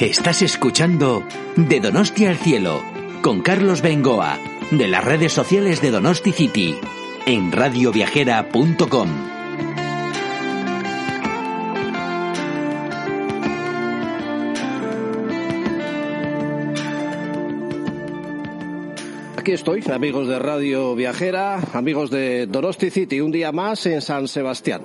[0.00, 1.22] Estás escuchando
[1.56, 2.82] De Donosti al Cielo
[3.20, 4.38] con Carlos Bengoa
[4.70, 6.74] de las redes sociales de Donosti City
[7.26, 9.08] en radioviajera.com.
[19.36, 24.28] Aquí estoy, amigos de Radio Viajera, amigos de Donosti City, un día más en San
[24.28, 24.80] Sebastián.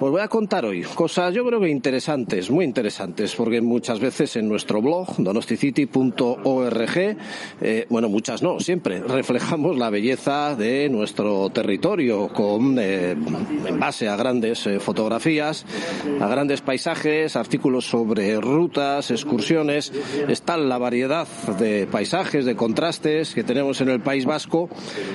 [0.00, 4.36] Os voy a contar hoy cosas yo creo que interesantes, muy interesantes, porque muchas veces
[4.36, 7.16] en nuestro blog, donosticity.org,
[7.60, 13.16] eh, bueno, muchas no, siempre reflejamos la belleza de nuestro territorio con, eh,
[13.66, 15.66] en base a grandes eh, fotografías,
[16.20, 19.92] a grandes paisajes, artículos sobre rutas, excursiones.
[20.28, 21.26] Está la variedad
[21.58, 24.68] de paisajes, de contrastes que tenemos en el País Vasco,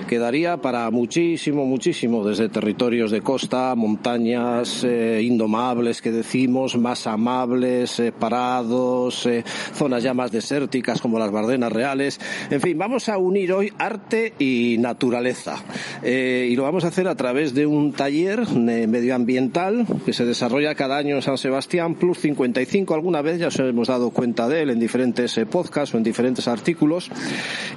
[0.10, 7.06] que daría para muchísimo, muchísimo, desde territorios de costa, montañas, eh, indomables que decimos, más
[7.06, 9.44] amables, eh, parados, eh,
[9.74, 12.20] zonas ya más desérticas como las Bardenas Reales.
[12.50, 15.62] En fin, vamos a unir hoy arte y naturaleza.
[16.04, 20.98] y lo vamos a hacer a través de un taller medioambiental que se desarrolla cada
[20.98, 22.94] año en San Sebastián, Plus 55.
[22.94, 26.48] Alguna vez ya os hemos dado cuenta de él en diferentes podcasts o en diferentes
[26.48, 27.10] artículos.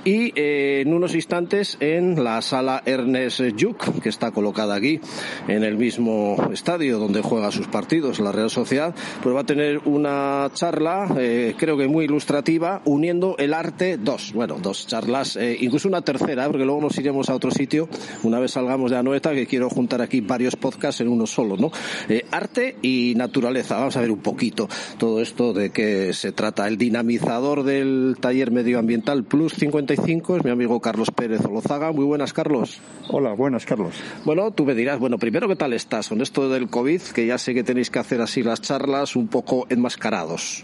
[0.04, 5.00] Y en unos instantes en la sala Ernest Juk, que está colocada aquí
[5.48, 9.80] en el mismo estadio donde juega sus partidos, la Real Sociedad, pues va a tener
[9.84, 15.56] una charla, eh, creo que muy ilustrativa, uniendo el arte, dos, bueno, dos charlas, eh,
[15.60, 17.88] incluso una tercera, porque luego nos iremos a otro sitio,
[18.22, 21.70] una vez salgamos de Anoeta, que quiero juntar aquí varios podcasts en uno solo, ¿no?
[22.08, 24.68] Eh, arte y naturaleza, vamos a ver un poquito
[24.98, 26.66] todo esto de qué se trata.
[26.66, 31.92] El dinamizador del taller medioambiental Plus 55 es mi amigo Carlos Pérez Olozaga.
[31.92, 32.80] Muy buenas, Carlos.
[33.08, 33.94] Hola, buenas, Carlos.
[34.24, 37.38] Bueno, tú me dirás, bueno, primero, ¿qué tal estás con esto del COVID, que ya
[37.38, 40.62] sé que tenéis que hacer así las charlas un poco enmascarados.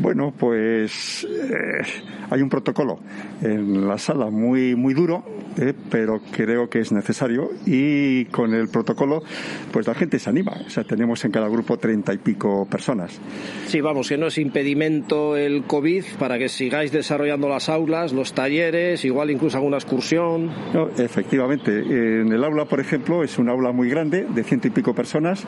[0.00, 1.82] Bueno, pues eh,
[2.30, 2.98] hay un protocolo
[3.42, 5.22] en la sala muy muy duro,
[5.58, 9.22] eh, pero creo que es necesario y con el protocolo,
[9.70, 10.52] pues la gente se anima.
[10.66, 13.20] O sea, tenemos en cada grupo treinta y pico personas.
[13.68, 18.32] Sí, vamos, que no es impedimento el COVID para que sigáis desarrollando las aulas, los
[18.32, 20.50] talleres, igual incluso alguna excursión.
[20.74, 24.70] No, efectivamente, en el aula, por ejemplo, es un aula muy grande de ciento y
[24.70, 25.44] pico personas.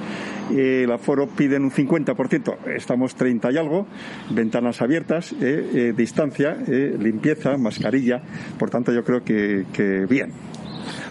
[0.50, 3.86] El aforo piden un 50%, estamos 30 y algo
[4.30, 8.22] ventanas abiertas, eh, eh, distancia, eh, limpieza, mascarilla.
[8.58, 10.32] Por tanto, yo creo que, que bien.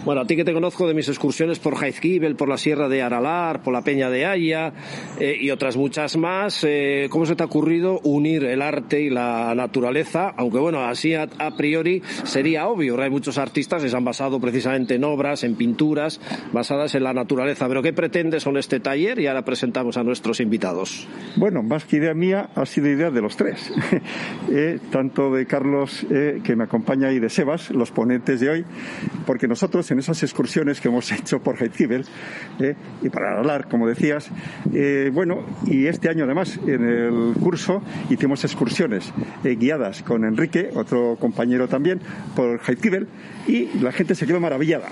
[0.04, 3.00] Bueno, a ti que te conozco de mis excursiones por Jaizkibel, por la Sierra de
[3.00, 4.74] Aralar, por la Peña de Haya
[5.18, 9.08] eh, y otras muchas más, eh, ¿cómo se te ha ocurrido unir el arte y
[9.08, 10.34] la naturaleza?
[10.36, 11.26] Aunque bueno, así a,
[11.56, 16.20] priori sería obvio, hay muchos artistas que se han basado precisamente en obras, en pinturas
[16.52, 17.66] basadas en la naturaleza.
[17.66, 19.18] Pero ¿qué pretendes con este taller?
[19.20, 21.08] Y ahora presentamos a nuestros invitados.
[21.36, 23.72] Bueno, más que idea mía, ha sido idea de los tres.
[24.50, 28.64] Eh, tanto de Carlos, que me acompaña, y de Sebas, los ponentes de hoy,
[29.26, 32.04] porque nosotros en esas excursiones que hemos hecho por Heitzkibel
[32.60, 34.30] eh, y para hablar, como decías.
[34.72, 39.12] Eh, bueno, y este año además en el curso hicimos excursiones
[39.44, 42.00] eh, guiadas con Enrique, otro compañero también,
[42.36, 43.06] por Heitzkibel
[43.46, 44.88] y la gente se quedó maravillada.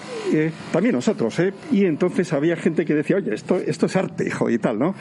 [0.72, 1.40] también nosotros,
[1.70, 4.94] Y entonces había gente que decía, oye, esto, esto es arte, hijo, y tal, ¿no?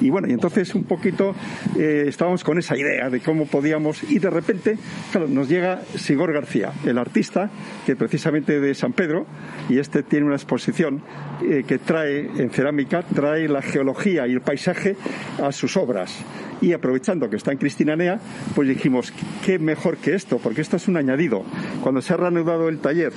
[0.00, 1.34] Y bueno, y entonces un poquito
[1.76, 4.78] estábamos con esa idea de cómo podíamos, y de repente,
[5.10, 7.50] claro, nos llega Sigor García, el artista
[7.86, 9.26] que precisamente de San Pedro,
[9.68, 11.02] y este tiene una exposición
[11.42, 14.96] eh, que trae en cerámica, trae la geología y el paisaje
[15.42, 16.16] a sus obras.
[16.60, 18.18] Y aprovechando que está en Cristinanea,
[18.56, 19.12] pues dijimos,
[19.44, 21.44] qué mejor que esto, porque esto es un añadido.
[21.82, 23.12] Cuando se ha reanudado el taller,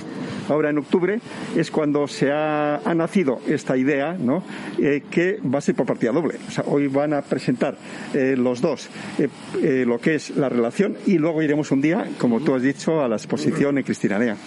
[0.47, 1.19] ahora en octubre,
[1.55, 4.43] es cuando se ha, nacido esta idea, ¿no?
[4.77, 6.35] Eh, que va a ser por partida doble.
[6.47, 7.77] O sea, hoy van a presentar
[8.13, 8.89] eh, los dos
[9.61, 13.07] lo que es la relación y luego iremos un día, como tú has dicho, a
[13.07, 14.37] la exposición en Cristinanea.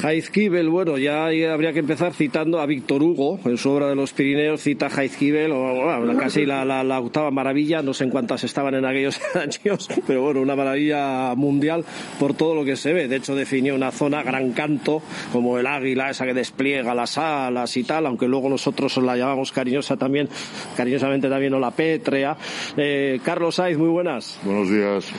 [0.00, 4.12] Heizkibel, bueno, ya habría que empezar citando a Víctor Hugo, en su obra de los
[4.12, 9.20] Pirineos cita Heizkibel, o casi la, octava maravilla, no sé en cuántas estaban en aquellos
[9.34, 11.84] años, pero bueno, una maravilla mundial
[12.18, 13.06] por todo lo que se ve.
[13.06, 17.76] De hecho, definió una zona gran canto, como el águila, esa que despliega las alas
[17.76, 20.28] y tal, aunque luego nosotros la llamamos cariñosa también,
[20.76, 22.36] cariñosamente también o la pétrea.
[22.76, 24.40] Eh, Carlos Saiz, muy buenas.
[24.42, 25.12] Buenos días.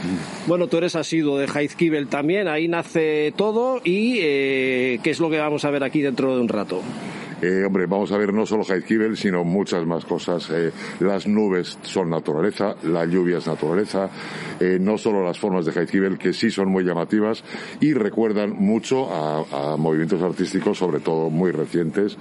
[0.48, 4.20] Bueno, tú eres asiduo de Heizkibel también, ahí nace todo y...
[4.22, 6.82] Eh, eh, ¿qué es lo que vamos a ver aquí dentro de un rato?
[7.44, 10.50] Eh, hombre, vamos a ver no solo Heizkibel, sino muchas más cosas.
[10.50, 14.10] Eh, las nubes son naturaleza, la lluvia es naturaleza,
[14.62, 17.44] eh, no solo las formas de Heizkibel, que sí son muy llamativas
[17.82, 22.18] y recuerdan mucho a, movimientos artísticos, sobre todo muy recientes,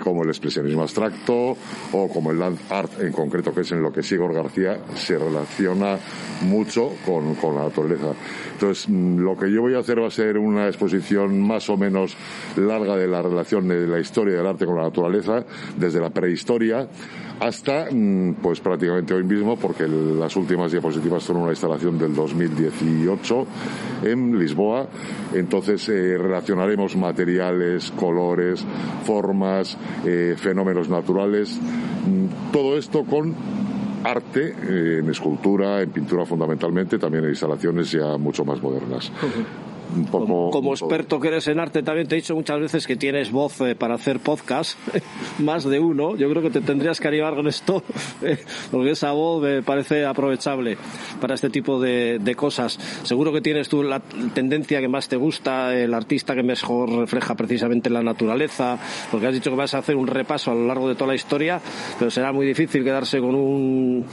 [0.00, 1.56] como el expresionismo abstracto
[1.92, 5.18] o como el land art en concreto, que es en lo que Sigor García se
[5.18, 5.98] relaciona
[6.42, 8.12] mucho con, con la naturaleza.
[8.52, 11.76] Entonces, mm, lo que yo voy a hacer va a ser una exposición más o
[11.76, 12.16] menos
[12.56, 15.44] larga de la relación de la historia del arte con la naturaleza,
[15.76, 16.88] desde la prehistoria
[17.40, 23.46] hasta mm, pues prácticamente hoy mismo, porque las últimas diapositivas son una instalación del 2018
[24.04, 24.86] en Lisboa.
[25.34, 28.64] Entonces eh, relacionaremos materiales, colores,
[29.04, 33.34] formas, eh, fenómenos naturales, mm, todo esto con
[34.04, 39.10] arte, eh, en escultura, en pintura fundamentalmente, también en instalaciones ya mucho más modernas
[40.10, 43.60] como, experto que eres en arte, también te he dicho muchas veces que tienes voz
[43.60, 44.78] eh, para hacer podcast,
[45.38, 46.16] más de uno.
[46.16, 47.82] Yo creo que te tendrías que animar con esto,
[48.22, 48.38] eh,
[48.70, 50.76] porque esa voz me parece aprovechable
[51.20, 52.78] para este tipo de, cosas.
[53.02, 54.00] Seguro que tienes tú la
[54.34, 58.78] tendencia que más te gusta, el artista que mejor refleja precisamente la naturaleza,
[59.10, 61.14] porque has dicho que vas a hacer un repaso a lo largo de toda la
[61.14, 61.60] historia,
[61.98, 64.04] pero será muy difícil quedarse con un,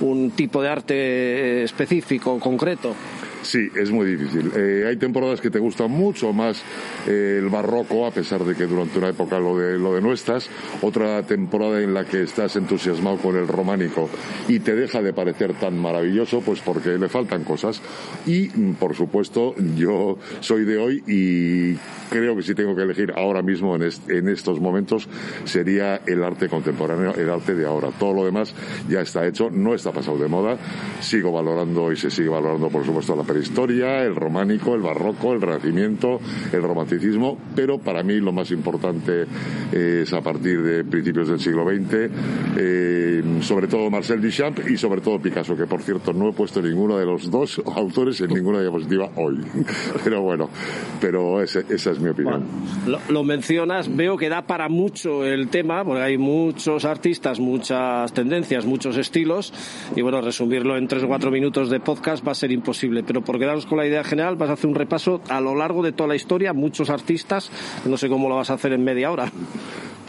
[0.00, 2.94] un tipo de arte específico, concreto.
[3.42, 4.52] Sí, es muy difícil.
[4.54, 6.62] Eh, hay temporadas que te gustan mucho más
[7.06, 10.48] eh, el barroco, a pesar de que durante una época lo de, lo de nuestras.
[10.82, 14.10] Otra temporada en la que estás entusiasmado con el románico
[14.46, 17.80] y te deja de parecer tan maravilloso, pues porque le faltan cosas.
[18.26, 21.74] Y, mm, por supuesto, yo soy de hoy y
[22.10, 25.08] creo que si tengo que elegir ahora mismo en, en estos momentos
[25.44, 27.88] sería el arte contemporáneo, el arte de ahora.
[27.98, 28.54] Todo lo demás
[28.88, 30.58] ya está hecho, no está pasado de moda.
[31.00, 35.40] Sigo valorando y se sigue valorando, por supuesto, la prehistoria, el románico, el barroco, el
[35.40, 36.20] renacimiento,
[36.52, 39.26] el romanticismo, pero para mí lo más importante
[39.72, 42.10] es a partir de principios del siglo XX,
[42.56, 46.60] eh, sobre todo Marcel Duchamp y sobre todo Picasso, que por cierto no he puesto
[46.60, 49.38] ninguno de los dos autores en ninguna diapositiva hoy.
[50.04, 50.48] Pero bueno,
[51.00, 52.44] pero esa es mi opinión.
[53.08, 58.64] lo, mencionas, veo que da para mucho el tema, porque hay muchos artistas, muchas tendencias,
[58.64, 59.52] muchos estilos,
[59.94, 63.19] y bueno, resumirlo en tres o cuatro minutos de podcast va a ser imposible, pero
[63.22, 65.92] por quedaros con la idea general, vas a hacer un repaso a lo largo de
[65.92, 67.50] toda la historia, muchos artistas,
[67.84, 69.30] no sé cómo lo vas a hacer en media hora.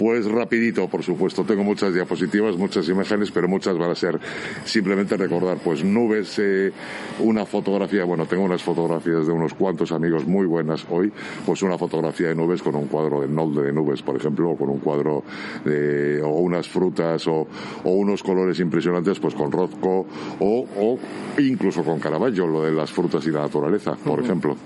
[0.01, 1.43] Pues rapidito, por supuesto.
[1.43, 4.19] Tengo muchas diapositivas, muchas imágenes, pero muchas van a ser
[4.65, 6.71] simplemente recordar, pues nubes, eh,
[7.19, 11.13] una fotografía, bueno, tengo unas fotografías de unos cuantos amigos muy buenas hoy,
[11.45, 14.57] pues una fotografía de nubes con un cuadro de Nolde de nubes, por ejemplo, o
[14.57, 15.23] con un cuadro
[15.65, 17.47] de, o unas frutas, o,
[17.83, 20.07] o unos colores impresionantes, pues con Rothko,
[20.39, 20.97] o, o
[21.37, 24.57] incluso con Caravaggio, lo de las frutas y la naturaleza, por ejemplo.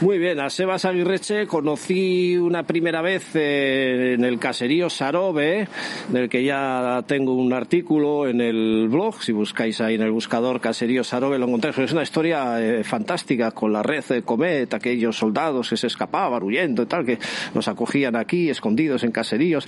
[0.00, 5.68] Muy bien, a Sebas Aguirreche conocí una primera vez eh, en el caserío Sarobe,
[6.08, 10.58] del que ya tengo un artículo en el blog, si buscáis ahí en el buscador
[10.58, 11.76] caserío Sarobe lo encontráis.
[11.76, 16.42] Es una historia eh, fantástica con la red de Comet, aquellos soldados que se escapaban
[16.42, 17.18] huyendo y tal, que
[17.54, 19.66] nos acogían aquí, escondidos en caseríos.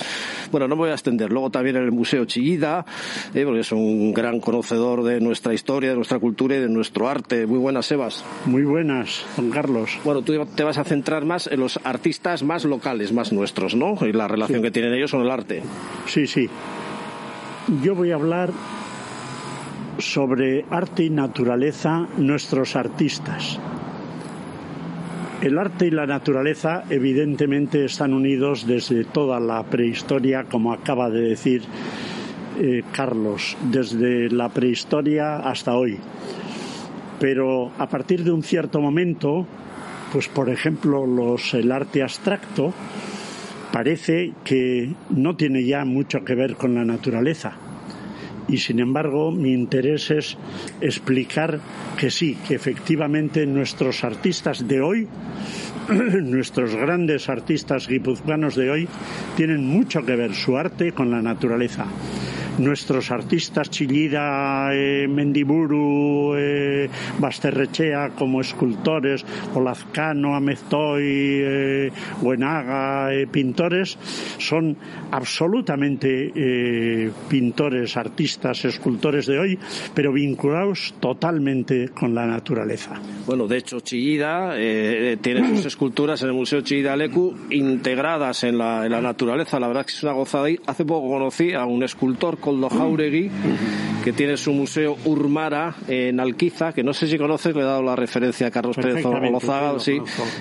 [0.51, 1.31] Bueno, no me voy a extender.
[1.31, 2.87] Luego también en el Museo Chillida,
[3.35, 7.07] eh, porque es un gran conocedor de nuestra historia, de nuestra cultura y de nuestro
[7.07, 7.47] arte.
[7.47, 8.25] Muy buenas, Sebas.
[8.47, 9.99] Muy buenas, Juan Carlos.
[10.05, 13.97] Bueno, tú te vas a centrar más en los artistas más locales, más nuestros, ¿no?
[14.01, 15.63] Y la relación que tienen ellos con el arte.
[16.07, 16.49] Sí, sí.
[17.83, 18.51] Yo voy a hablar
[19.99, 23.59] sobre arte y naturaleza, nuestros artistas.
[25.43, 31.21] El arte y la naturaleza evidentemente están unidos desde toda la prehistoria, como acaba de
[31.21, 31.63] decir
[32.61, 35.99] eh, Carlos, desde la prehistoria hasta hoy.
[37.19, 39.47] Pero a partir de un cierto momento,
[40.13, 42.75] pues por ejemplo los, el arte abstracto
[43.73, 47.57] parece que no tiene ya mucho que ver con la naturaleza.
[48.49, 50.37] Y sin embargo, mi interés es
[50.81, 51.61] explicar
[51.97, 55.09] que sí, que efectivamente nuestros artistas de hoy,
[55.89, 58.89] nuestros grandes artistas guipuzcoanos de hoy,
[59.37, 61.87] tienen mucho que ver su arte con la naturaleza.
[62.63, 66.89] Nuestros artistas Chillida, eh, Mendiburu, eh,
[67.19, 73.99] Basterrechea como escultores, Olazcano, Ameztoy, eh, Buenaga, eh, pintores,
[74.39, 74.77] son
[75.11, 76.33] absolutamente
[77.29, 79.59] pintores, artistas, escultores de hoy,
[79.95, 83.01] pero vinculados totalmente con la naturaleza.
[83.27, 84.55] Bueno, de hecho, Chillida
[85.21, 89.61] tiene sus esculturas en el Museo Chillida Lecu integradas en la, en la naturaleza.
[89.61, 90.49] La verdad es que es una gozada.
[90.67, 93.31] Hace poco conocí a un escultor, Coldo Jauregui,
[94.05, 97.83] que tiene su museo Urmara en Alquiza, que no sé si conoces, le he dado
[97.83, 99.99] la referencia a Carlos Pérez Olozaga, sí.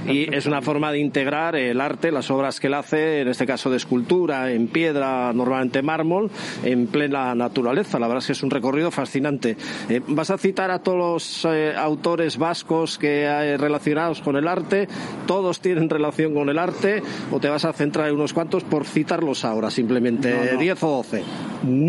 [0.09, 3.45] Y es una forma de integrar el arte, las obras que él hace, en este
[3.45, 6.29] caso de escultura, en piedra, normalmente mármol,
[6.65, 7.97] en plena naturaleza.
[7.97, 9.55] La verdad es que es un recorrido fascinante.
[9.87, 14.49] Eh, ¿Vas a citar a todos los eh, autores vascos que hay relacionados con el
[14.49, 14.89] arte?
[15.27, 17.01] ¿Todos tienen relación con el arte?
[17.31, 20.59] ¿O te vas a centrar en unos cuantos por citarlos ahora, simplemente No, no.
[20.59, 21.23] 10 o 12?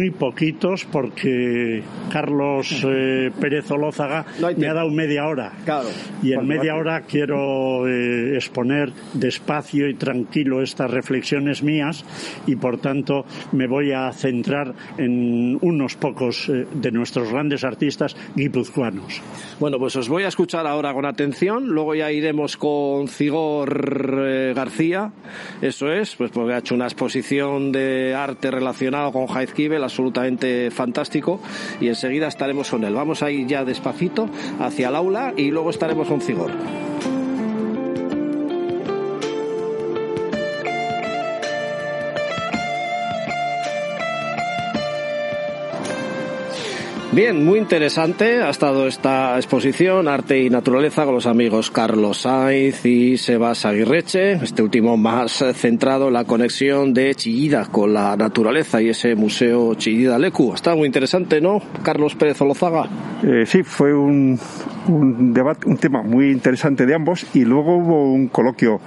[0.02, 1.80] Muy poquitos porque
[2.10, 5.52] Carlos eh, Pérez Olózaga No me ha dado media hora.
[5.64, 5.88] Claro.
[6.24, 12.04] Y en media hora quiero eh, exponer despacio y tranquilo estas reflexiones mías
[12.48, 18.16] y por tanto me voy a centrar en unos pocos eh, de nuestros grandes artistas
[18.34, 19.22] guipuzcoanos.
[19.60, 24.52] Bueno, pues os voy a escuchar ahora con atención, luego ya iremos con Cigor eh,
[24.52, 25.12] García,
[25.60, 31.38] eso es, pues porque ha hecho una exposición de arte relacionado con Jaizkibel absolutamente fantástico
[31.80, 32.94] y enseguida estaremos con él.
[32.94, 36.50] Vamos a ir ya despacito hacia el aula y luego estaremos con Cigor.
[47.14, 52.86] Bien, muy interesante ha estado esta exposición Arte y Naturaleza con los amigos Carlos Saiz
[52.86, 58.80] y Sebas Aguirreche, este último más centrado en la conexión de Chillida con la naturaleza
[58.80, 60.54] y ese museo Chillida Lecu.
[60.54, 61.60] Está muy interesante, ¿no?
[61.82, 62.88] Carlos Pérez Olozaga.
[63.22, 64.38] Eh, sí, fue un
[65.34, 68.80] debate, un tema muy interesante de ambos y luego hubo un coloquio.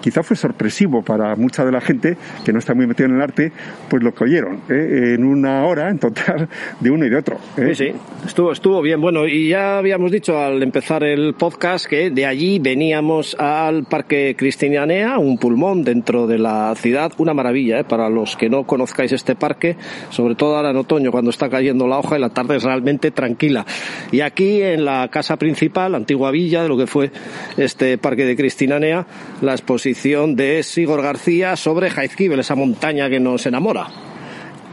[0.00, 3.22] Quizá fue sorpresivo para mucha de la gente que no está muy metida en el
[3.22, 3.52] arte,
[3.88, 5.14] pues lo que oyeron ¿eh?
[5.14, 6.48] en una hora en total
[6.80, 7.38] de uno y de otro.
[7.56, 7.74] ¿eh?
[7.74, 7.92] Sí, sí,
[8.26, 9.00] estuvo, estuvo bien.
[9.00, 14.34] Bueno, y ya habíamos dicho al empezar el podcast que de allí veníamos al Parque
[14.36, 17.84] Cristianea, un pulmón dentro de la ciudad, una maravilla, ¿eh?
[17.84, 19.76] para los que no conozcáis este parque,
[20.08, 23.10] sobre todo ahora en otoño cuando está cayendo la hoja y la tarde es realmente
[23.10, 23.66] tranquila.
[24.12, 27.10] Y aquí en la casa principal, antigua villa de lo que fue
[27.58, 29.06] este Parque de Cristianea,
[29.42, 29.89] la exposición
[30.36, 33.86] de Sigor García sobre Jaizkibel, esa montaña que nos enamora.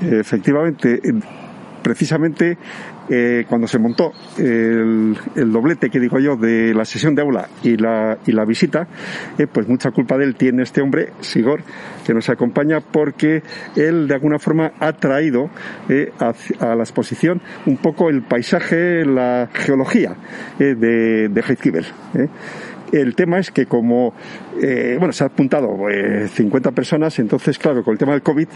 [0.02, 1.02] Efectivamente,
[1.82, 2.58] precisamente
[3.10, 7.78] eh, cuando se montó el, doblete que digo yo de la sesión de aula y
[7.78, 8.88] la, y la visita,
[9.38, 11.62] eh, pues mucha culpa de él tiene este hombre, Sigor,
[12.06, 13.44] que nos acompaña porque
[13.76, 15.50] él de alguna forma ha traído
[15.90, 20.16] eh, a, la exposición un poco el paisaje, la geología
[20.60, 21.86] de, de.
[22.92, 24.14] El tema es que como,
[24.98, 28.48] bueno, se ha apuntado eh, 50 personas, entonces, claro, con el tema del COVID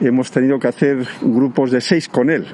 [0.00, 2.46] hemos tenido que hacer grupos de seis con él.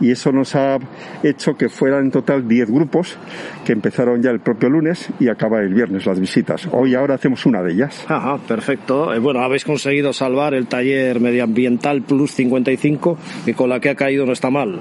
[0.00, 0.78] Y eso nos ha
[1.22, 3.16] hecho que fueran en total 10 grupos
[3.64, 6.68] que empezaron ya el propio lunes y acaba el viernes las visitas.
[6.72, 8.04] Hoy ahora hacemos una de ellas.
[8.08, 9.12] Ajá, perfecto.
[9.14, 13.94] Eh, Bueno, habéis conseguido salvar el taller medioambiental Plus 55, que con la que ha
[13.94, 14.80] caído no está mal.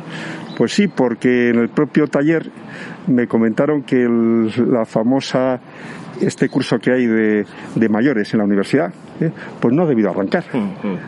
[0.57, 2.50] Pues sí, porque en el propio taller
[3.07, 5.59] me comentaron que el- la famosa
[6.21, 7.45] este curso que hay de,
[7.75, 9.32] de mayores en la universidad, ¿eh?
[9.60, 10.43] pues no ha debido arrancar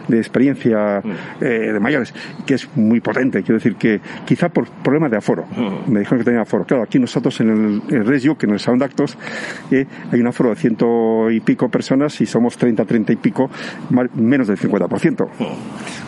[0.07, 1.01] de experiencia
[1.41, 2.13] eh, de mayores,
[2.45, 3.41] que es muy potente.
[3.43, 5.45] Quiero decir que quizá por problemas de aforo.
[5.87, 6.65] Me dijeron que tenía aforo.
[6.65, 9.17] Claro, aquí nosotros en el, en Resio, que en el Salón de Actos,
[9.71, 13.49] eh, hay un aforo de ciento y pico personas y somos 30, 30 y pico,
[14.15, 15.27] menos del 50%.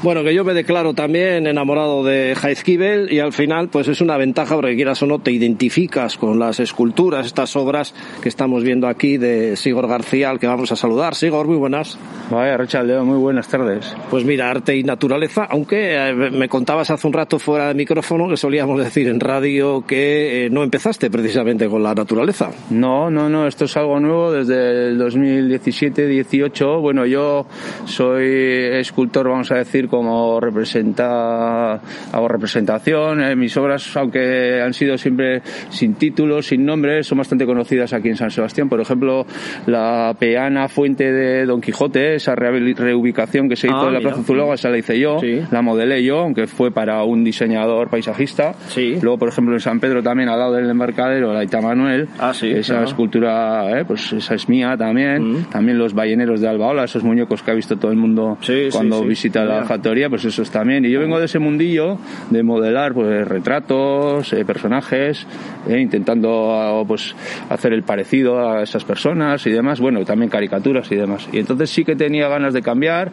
[0.03, 4.17] Bueno, que yo me declaro también enamorado de Jaizkibel y al final pues es una
[4.17, 8.87] ventaja porque quieras o no te identificas con las esculturas, estas obras que estamos viendo
[8.87, 11.15] aquí de Sigor García, al que vamos a saludar.
[11.15, 11.86] Sigor, muy buenas.
[12.29, 13.95] Vaya, Richard, muy buenas tardes.
[14.09, 18.27] Pues mira, arte y naturaleza, aunque eh, me contabas hace un rato fuera de micrófono
[18.27, 22.51] que solíamos decir en radio que eh, no empezaste precisamente con la naturaleza.
[22.69, 26.81] No, no, no, esto es algo nuevo desde el 2017-18.
[26.81, 27.45] Bueno, yo
[27.85, 28.25] soy
[28.73, 31.75] escultor, vamos a decir, como representa,
[32.11, 33.23] hago representación.
[33.23, 38.09] Eh, mis obras, aunque han sido siempre sin títulos, sin nombres, son bastante conocidas aquí
[38.09, 38.67] en San Sebastián.
[38.67, 39.25] Por ejemplo,
[39.65, 41.76] la peana fuente de Don Quijote
[42.15, 44.11] esa reubicación que se hizo Ah, en la mira.
[44.11, 45.41] Plaza Zuloaga, esa la hice yo, Sí.
[45.51, 48.53] la modelé yo, aunque fue para un diseñador paisajista.
[48.69, 48.97] Sí.
[49.01, 52.33] Luego, por ejemplo, en San Pedro también, al lado del embarcadero, la Ita Manuel, Ah,
[52.33, 52.83] sí, esa ajá.
[52.85, 55.45] escultura, eh, pues esa es mía también.
[55.51, 58.37] También los balleneros de Albaola, esos muñecos que ha visto todo el mundo
[58.71, 60.85] cuando visita la factoría, pues esos también.
[60.85, 61.97] Y yo vengo de ese mundillo
[62.29, 65.25] de modelar pues retratos, eh, personajes,
[65.67, 67.15] eh, intentando ah, pues
[67.49, 71.27] hacer el parecido a esas personas y demás, bueno, también caricaturas y demás.
[71.31, 73.11] Y entonces sí que tenía ganas de cambiar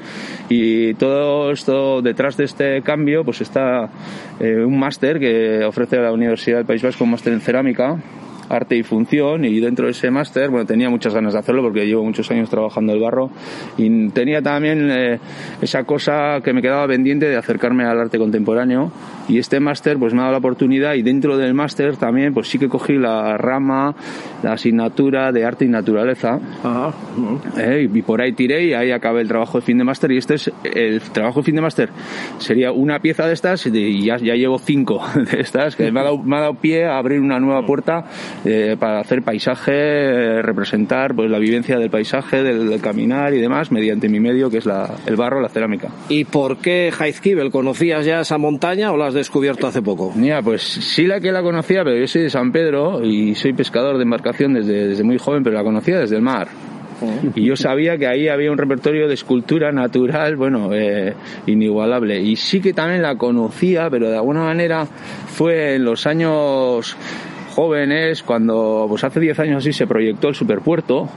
[0.49, 3.89] y todo esto detrás de este cambio pues está
[4.41, 7.97] eh, un máster que ofrece la Universidad del País Vasco, un máster en cerámica
[8.49, 11.87] arte y función y dentro de ese máster bueno tenía muchas ganas de hacerlo porque
[11.87, 13.31] llevo muchos años trabajando el barro
[13.77, 15.19] y tenía también eh,
[15.61, 18.93] esa cosa que me quedaba pendiente de acercarme al arte contemporáneo
[19.29, 22.49] y este máster pues me ha dado la oportunidad y dentro del máster también pues
[22.49, 23.95] sí que cogí la rama
[24.43, 26.93] la asignatura de arte y naturaleza Ajá.
[27.59, 30.19] eh, y por ahí tiré y ahí acabé el trabajo de fin de máster y
[30.19, 31.89] este es el trabajo de fin de máster
[32.39, 36.05] sería una pieza de estas y ya, ya llevo cinco de estas que me ha,
[36.05, 38.05] dado, me ha dado pie a abrir una nueva puerta
[38.45, 43.41] eh, para hacer paisaje eh, representar pues la vivencia del paisaje del, del caminar y
[43.41, 47.51] demás mediante mi medio que es la, el barro la cerámica ¿Y por qué Heizkibel?
[47.51, 50.13] ¿Conocías ya esa montaña o la has descubierto hace poco?
[50.15, 53.53] Mira, pues sí la que la conocía, pero yo soy de San Pedro y soy
[53.53, 56.49] pescador de embarcación desde, desde muy joven, pero la conocía desde el mar.
[57.35, 61.15] Y yo sabía que ahí había un repertorio de escultura natural, bueno, eh,
[61.47, 62.21] inigualable.
[62.21, 66.97] Y sí que también la conocía, pero de alguna manera fue en los años
[67.55, 71.09] jóvenes, cuando pues hace 10 años así se proyectó el superpuerto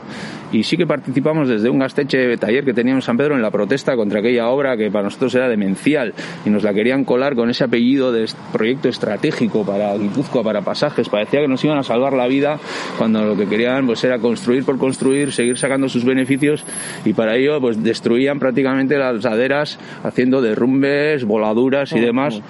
[0.51, 3.51] y sí que participamos desde un gasteche taller que teníamos en San Pedro en la
[3.51, 6.13] protesta contra aquella obra que para nosotros era demencial
[6.45, 11.09] y nos la querían colar con ese apellido de proyecto estratégico para Guipúzcoa, para pasajes,
[11.09, 12.59] parecía que nos iban a salvar la vida
[12.97, 16.63] cuando lo que querían pues era construir por construir, seguir sacando sus beneficios
[17.03, 22.41] y para ello pues destruían prácticamente las laderas haciendo derrumbes, voladuras y demás.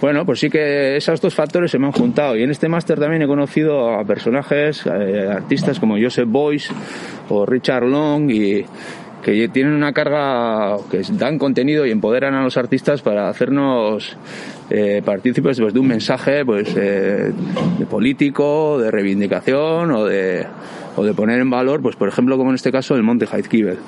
[0.00, 3.00] Bueno, pues sí que esos dos factores se me han juntado y en este máster
[3.00, 6.72] también he conocido a personajes, eh, artistas como Joseph Boyce
[7.28, 8.64] o Richard Long y
[9.24, 14.16] que tienen una carga que dan contenido y empoderan a los artistas para hacernos
[14.70, 17.32] eh, partícipes pues, de un mensaje pues eh,
[17.78, 20.46] de político, de reivindicación o de,
[20.96, 23.78] o de poner en valor, pues por ejemplo como en este caso el Monte Heizkibel.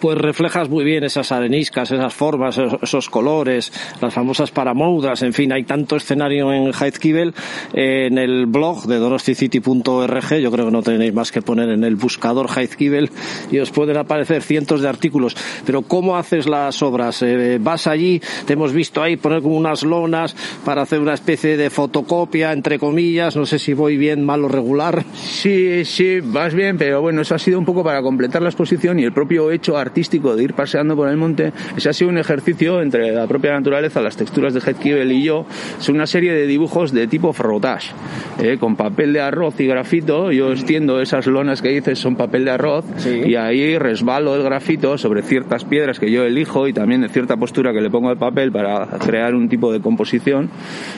[0.00, 5.52] Pues reflejas muy bien esas areniscas, esas formas, esos, colores, las famosas paramoudras, en fin,
[5.52, 7.34] hay tanto escenario en Heizkibel.
[7.74, 11.84] Eh, en el blog de donosticity.org, yo creo que no tenéis más que poner en
[11.84, 13.10] el buscador Heizkibel
[13.50, 15.36] y os pueden aparecer cientos de artículos.
[15.66, 17.20] Pero ¿cómo haces las obras?
[17.20, 18.22] Eh, ¿Vas allí?
[18.46, 20.34] Te hemos visto ahí poner como unas lonas
[20.64, 24.48] para hacer una especie de fotocopia, entre comillas, no sé si voy bien, mal o
[24.48, 25.04] regular.
[25.14, 28.98] Sí, sí, vas bien, pero bueno, eso ha sido un poco para completar la exposición
[28.98, 31.52] y el propio hecho artístico de ir paseando por el monte.
[31.76, 35.46] Ese ha sido un ejercicio entre la propia naturaleza, las texturas de Headkibel y yo.
[35.78, 37.92] Es una serie de dibujos de tipo frottage,
[38.40, 40.32] eh, con papel de arroz y grafito.
[40.32, 43.22] Yo extiendo esas lonas que dices son papel de arroz Sí.
[43.26, 47.36] y ahí resbalo el grafito sobre ciertas piedras que yo elijo y también de cierta
[47.36, 50.50] postura que le pongo al papel para crear un tipo de composición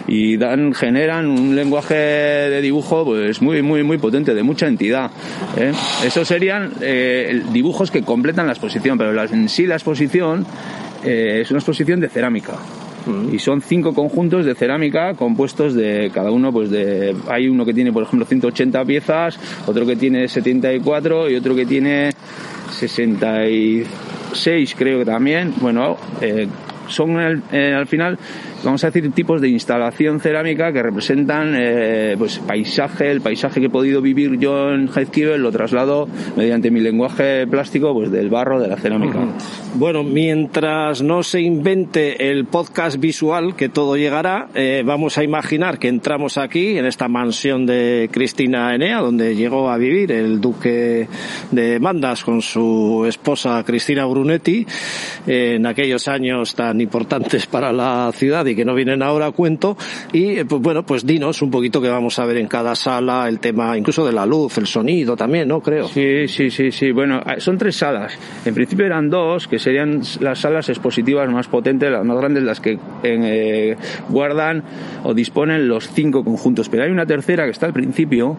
[0.07, 5.11] y dan generan un lenguaje de dibujo pues muy muy muy potente de mucha entidad
[5.57, 5.73] ¿eh?
[6.05, 10.45] esos serían eh, dibujos que completan la exposición pero la- en sí la exposición
[11.05, 12.53] eh, es una exposición de cerámica.
[13.33, 17.75] Y son cinco conjuntos de cerámica compuestos de cada uno pues de hay uno que
[17.75, 22.13] tiene por ejemplo 180 piezas otro que tiene 74 y otro que tiene
[22.71, 25.53] 66 creo que también.
[25.61, 26.47] Bueno eh,
[26.89, 28.19] son el- eh, al final
[28.65, 33.67] vamos a decir tipos de instalación cerámica que representan eh, pues paisaje el paisaje que
[33.67, 38.61] he podido vivir yo en Heizkibel lo traslado mediante mi lenguaje plástico pues del barro
[38.61, 39.19] de la cerámica.
[39.75, 45.79] Bueno, mientras no se invente el podcast visual, que todo llegará, eh, vamos a imaginar
[45.79, 51.09] que entramos aquí, en esta mansión de Cristina Enea, donde llegó a vivir el duque
[51.51, 54.67] de Mandas con su esposa Cristina Brunetti,
[55.27, 59.77] en aquellos años tan importantes para la ciudad que no vienen ahora a cuento.
[60.13, 63.29] Y, eh, pues bueno, pues dinos un poquito que vamos a ver en cada sala,
[63.29, 65.61] el tema incluso de la luz, el sonido también, ¿no?
[65.61, 65.89] Creo.
[65.89, 66.93] Sí, sí, sí, sí.
[66.93, 68.19] Bueno, ah, son tres salas.
[68.45, 72.61] En principio eran dos, que serían las salas expositivas más potentes, las más grandes, las
[72.61, 73.77] que eh,
[74.09, 74.63] guardan
[75.05, 76.69] o disponen los cinco conjuntos.
[76.69, 78.37] Pero hay una tercera que está al principio,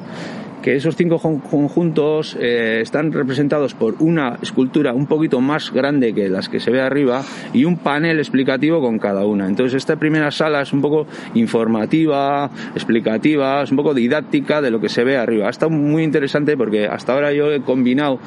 [0.63, 6.29] que esos cinco conjuntos eh, están representados por una escultura un poquito más grande que
[6.29, 7.23] las que se ve arriba
[7.53, 9.47] y un panel explicativo con cada una.
[9.47, 14.79] Entonces esta primera sala es un poco informativa, explicativa, es un poco didáctica de lo
[14.79, 15.49] que se ve arriba.
[15.49, 18.19] Estado muy interesante porque hasta ahora yo he combinado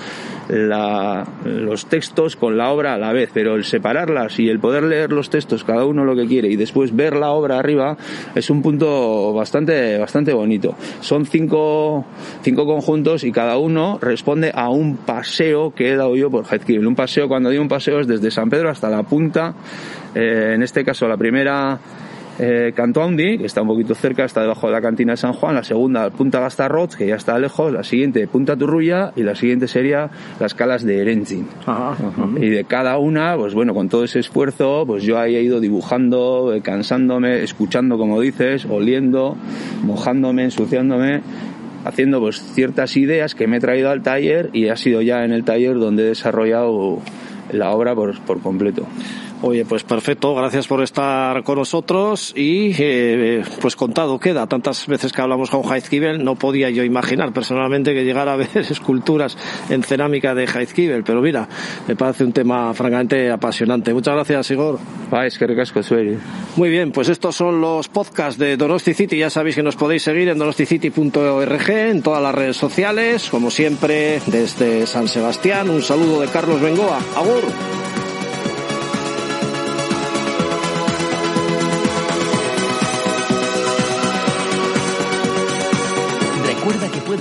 [0.48, 5.10] los textos con la obra a la vez, pero el separarlas y el poder leer
[5.10, 7.96] los textos cada uno lo que quiere y después ver la obra arriba
[8.34, 10.74] es un punto bastante, bastante bonito.
[11.00, 12.04] Son cinco,
[12.42, 16.86] cinco conjuntos y cada uno responde a un paseo que he dado yo por Headkill.
[16.86, 19.54] Un paseo, cuando digo un paseo, es desde San Pedro hasta la punta.
[20.14, 21.78] Eh, en este caso, la primera
[22.38, 25.54] eh, Cantuaundi, que está un poquito cerca, está debajo de la cantina de San Juan,
[25.54, 29.68] la segunda Punta Gastarrot, que ya está lejos, la siguiente Punta Turrulla y la siguiente
[29.68, 31.46] sería las calas de Erenzin.
[32.36, 35.60] Y de cada una, pues bueno, con todo ese esfuerzo, pues yo ahí he ido
[35.60, 39.36] dibujando, eh, cansándome, escuchando como dices, oliendo,
[39.82, 41.22] mojándome, ensuciándome
[41.86, 45.32] haciendo pues ciertas ideas que me he traído al taller y ha sido ya en
[45.32, 47.00] el taller donde he desarrollado
[47.52, 48.86] la obra por, por completo.
[49.42, 54.46] Oye, pues perfecto, gracias por estar con nosotros y eh, pues contado queda.
[54.46, 58.48] Tantas veces que hablamos con Heizkibel no podía yo imaginar personalmente que llegara a ver
[58.56, 59.36] esculturas
[59.68, 61.48] en cerámica de Heizkibel, pero mira,
[61.86, 63.92] me parece un tema francamente apasionante.
[63.92, 64.78] Muchas gracias, Igor.
[65.24, 65.80] es que ricasco,
[66.56, 69.18] Muy bien, pues estos son los podcasts de Donosti City.
[69.18, 74.20] Ya sabéis que nos podéis seguir en donosticity.org, en todas las redes sociales, como siempre,
[74.26, 75.68] desde San Sebastián.
[75.68, 76.98] Un saludo de Carlos Bengoa.
[77.16, 78.05] ¡Agur!